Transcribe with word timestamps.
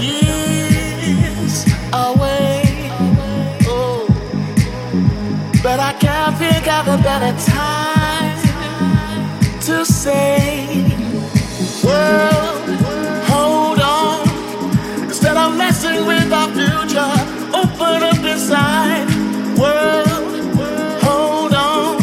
years 0.00 1.64
away. 1.92 2.62
Oh. 3.66 4.06
But 5.62 5.78
I 5.80 5.92
can't 5.94 6.36
think 6.36 6.66
of 6.68 6.88
a 6.88 6.98
better 7.02 7.32
time 7.44 8.00
to 9.62 9.84
say, 9.84 10.66
World, 11.84 12.80
hold 13.30 13.80
on. 13.80 14.28
Instead 15.04 15.36
of 15.36 15.56
messing 15.56 16.06
with 16.06 16.32
our 16.32 16.48
future, 16.48 17.12
open 17.54 18.02
up 18.02 18.24
inside. 18.24 19.06
World, 19.58 20.34
hold 21.02 21.54
on. 21.54 22.02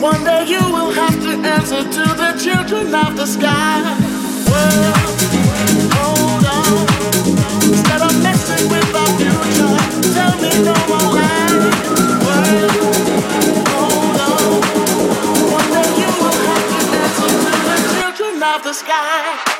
One 0.00 0.22
day 0.24 0.44
you 0.46 0.60
will 0.60 0.92
have 0.92 1.16
to 1.22 1.32
answer 1.48 1.82
to 1.82 2.04
the 2.22 2.38
children 2.42 2.94
of 2.94 3.16
the 3.16 3.26
sky. 3.26 3.82
World, 4.50 5.92
hold 5.94 6.44
on. 6.44 7.05
the 18.66 18.72
sky. 18.72 19.55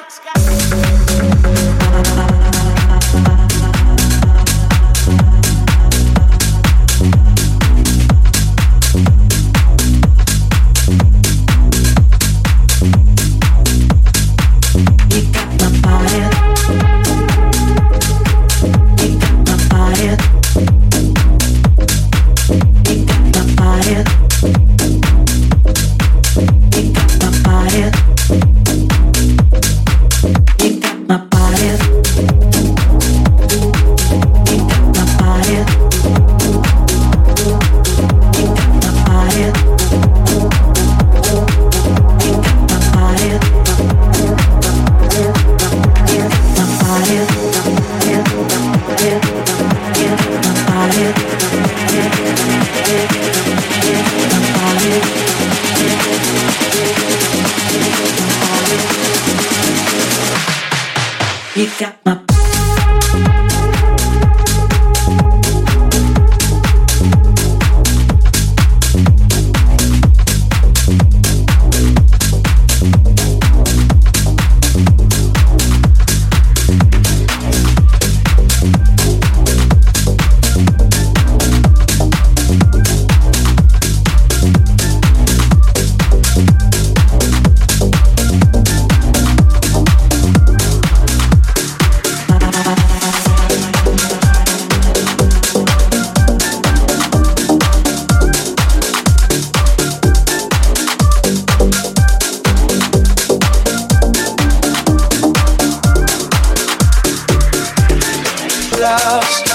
lost, 108.86 109.46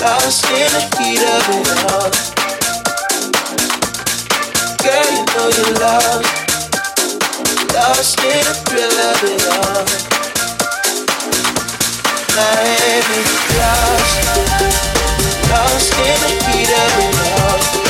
lost 0.00 0.44
in 0.46 0.70
the 0.74 0.82
heat 0.94 1.22
of 1.34 1.46
it 1.56 1.68
all. 1.90 2.10
Girl, 4.82 5.06
you 5.14 5.22
know 5.34 5.48
you're 5.56 5.74
lost, 5.82 6.30
lost 7.74 8.18
in 8.22 8.42
the 8.46 8.54
thrill 8.66 8.98
of 9.10 9.20
it 9.32 9.42
all. 9.56 9.82
Miami, 12.36 13.20
lost, 13.58 14.18
lost 15.50 15.94
in 16.08 16.18
the 16.22 16.30
heat 16.46 16.70
of 16.82 16.92
it 17.04 17.16
all. 17.42 17.83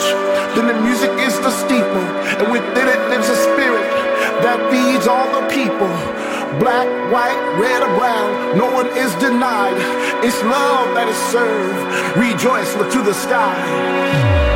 Church, 0.00 0.56
then 0.56 0.66
the 0.66 0.80
music 0.80 1.10
is 1.20 1.38
the 1.40 1.50
steeple. 1.50 2.06
And 2.40 2.50
within 2.52 2.88
it 2.88 3.00
lives 3.08 3.28
a 3.28 3.36
spirit 3.36 3.86
that 4.42 4.58
feeds 4.70 5.06
all 5.06 5.28
the 5.40 5.46
people. 5.48 5.92
Black, 6.58 6.88
white, 7.12 7.40
red, 7.60 7.82
or 7.82 7.92
brown, 7.96 8.58
no 8.58 8.70
one 8.70 8.88
is 8.98 9.14
denied. 9.16 9.76
It's 10.24 10.42
love 10.42 10.94
that 10.94 11.08
is 11.08 11.20
served. 11.30 12.16
Rejoice, 12.16 12.74
look 12.76 12.90
to 12.92 13.02
the 13.02 13.14
sky. 13.14 14.49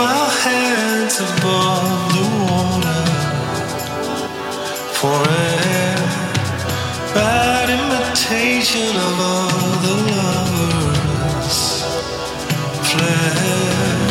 My 0.00 0.24
hands 0.44 1.16
above 1.20 2.12
the 2.16 2.26
water 2.48 3.04
for 4.98 5.20
a 5.28 5.94
bad 7.14 7.68
imitation 7.78 8.96
of 8.96 9.14
other 9.20 9.96
lovers' 10.16 11.82
flesh. 12.88 14.09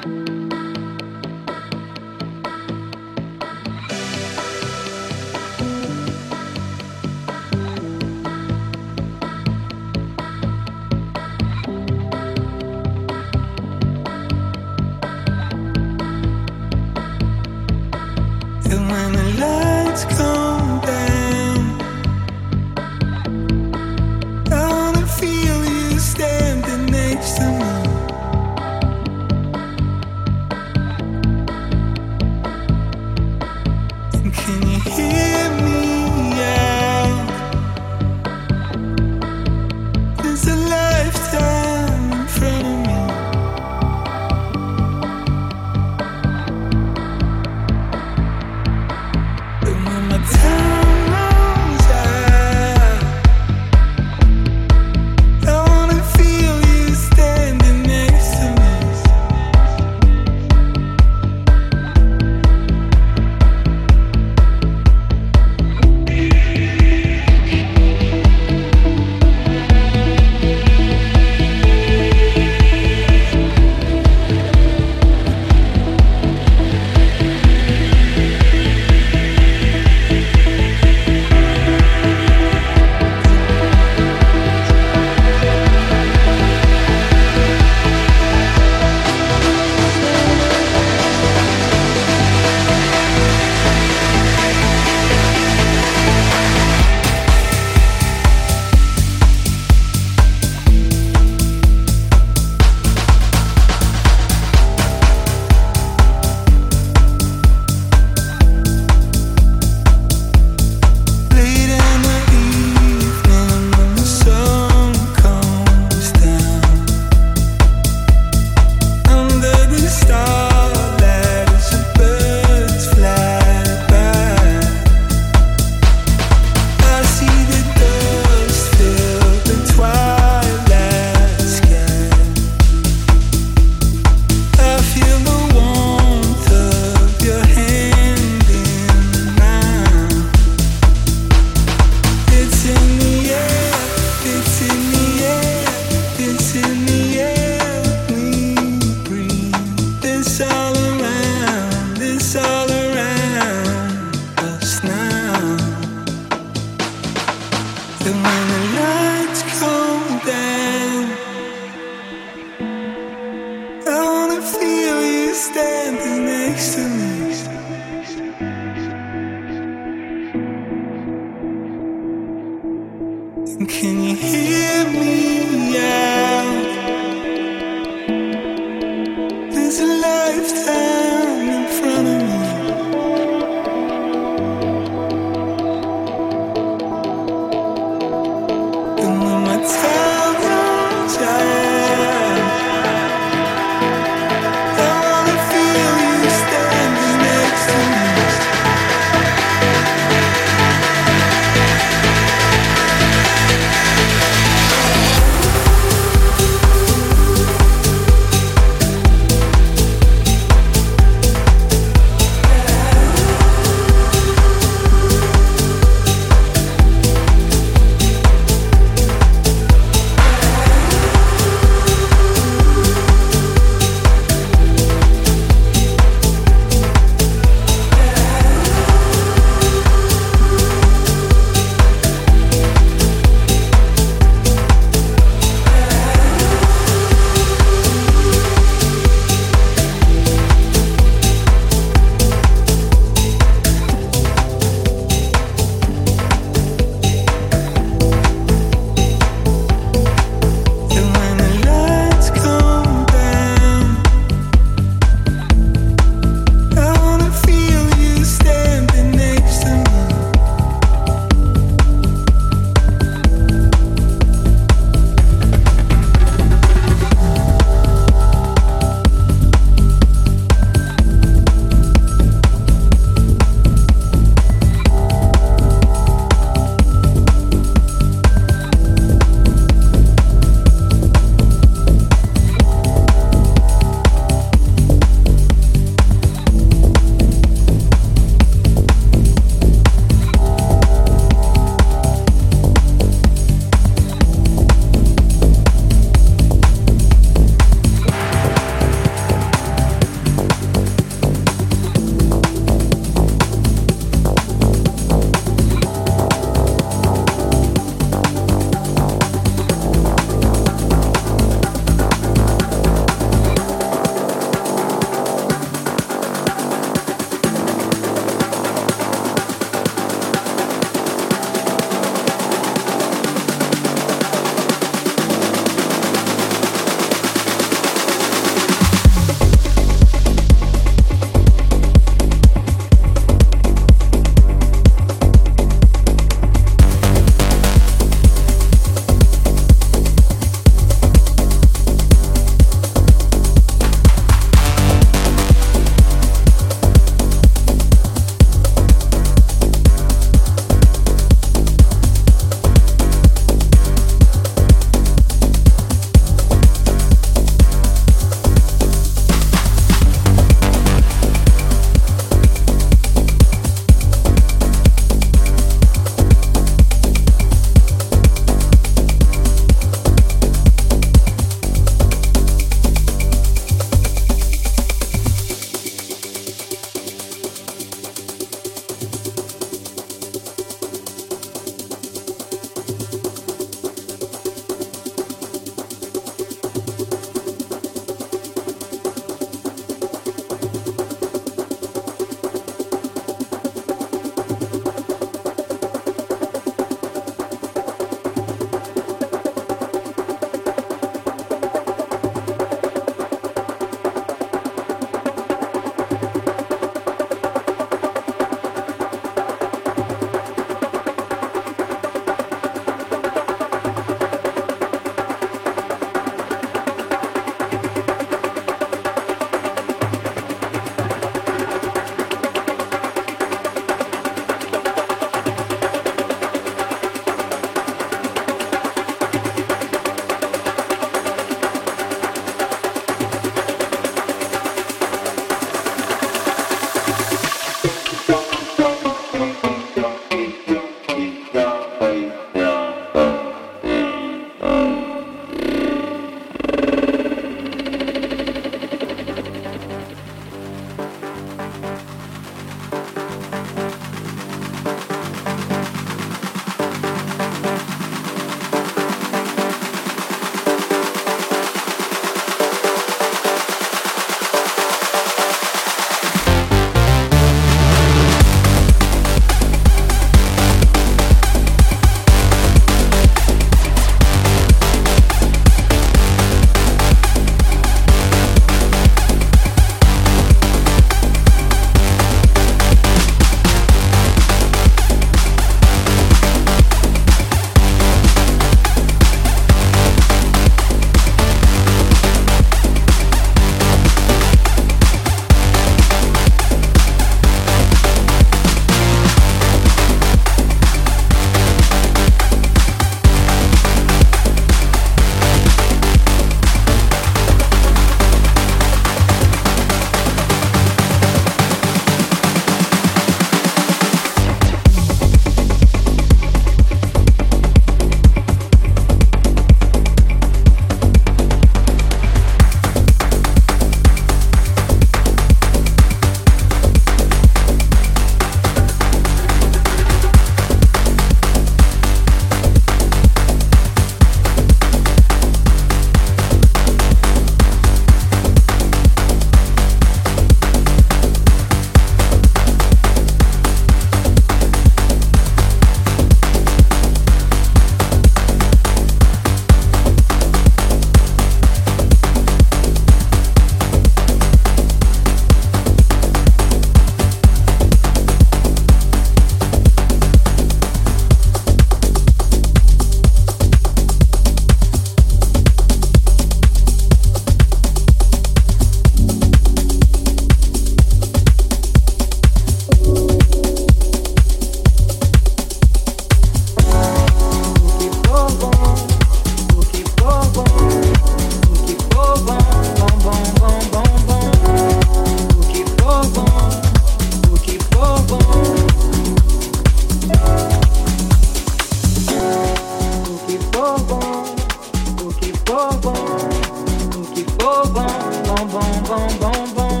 bom, 599.06 599.28
bom, 599.38 599.66
bom. 599.74 600.00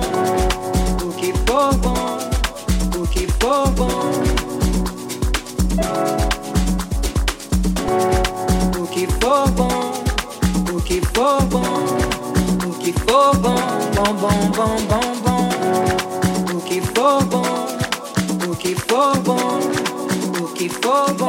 O 1.06 1.12
que 1.12 1.32
for 1.46 1.74
bom, 1.76 2.18
o 3.00 3.06
que 3.06 3.26
for 3.40 3.70
bom. 3.70 4.10
O 8.78 8.86
que 8.88 9.06
for 9.06 9.50
bom, 9.52 9.92
o 10.74 10.80
que 10.82 11.00
for 11.14 11.42
bom. 11.44 11.62
O 12.66 12.72
que 12.78 12.92
for 12.92 13.36
bom, 13.36 13.54
bom, 13.94 14.14
bom, 14.14 14.50
bom, 14.56 14.76
bom, 14.88 15.08
bom. 15.22 16.56
O 16.56 16.60
que 16.62 16.80
for 16.80 17.24
bom, 17.24 17.66
o 18.50 18.56
que 18.56 18.74
for 18.74 19.16
bom, 19.20 19.60
o 20.42 20.48
que 20.48 20.68
for 20.68 21.14
bom. 21.14 21.25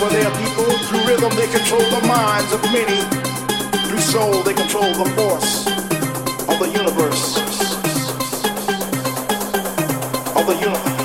Over 0.00 0.12
their 0.14 0.30
people. 0.32 0.70
Through 0.88 1.04
rhythm 1.04 1.32
they 1.36 1.48
control 1.48 1.84
the 1.90 2.06
minds 2.06 2.52
of 2.52 2.62
many. 2.72 3.00
Through 3.88 4.00
soul 4.00 4.42
they 4.42 4.54
control 4.54 4.88
the 4.96 5.08
force 5.12 5.66
of 6.48 6.56
the 6.58 6.68
universe. 6.72 7.36
Of 10.36 10.44
the 10.48 10.56
universe. 10.56 11.04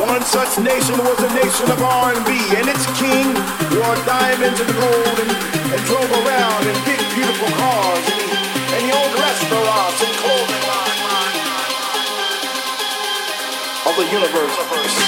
One 0.00 0.22
such 0.24 0.58
nation 0.64 0.96
was 1.04 1.18
the 1.18 1.32
nation 1.34 1.68
of 1.70 1.82
R&B, 1.82 2.30
and 2.56 2.68
its 2.68 2.86
king 2.96 3.28
wore 3.76 3.98
diamonds 4.08 4.60
and 4.60 4.72
gold 4.80 5.16
and, 5.20 5.30
and 5.72 5.80
drove 5.84 6.10
around 6.24 6.62
in 6.64 6.76
big, 6.88 7.00
beautiful 7.12 7.52
cars, 7.60 8.04
and 8.08 8.80
he, 8.80 8.86
he 8.86 8.92
owned 8.92 9.14
restaurants 9.14 10.00
and 10.04 10.14
clothing 10.16 10.58
of 13.88 13.96
the 13.96 14.04
universe. 14.12 15.07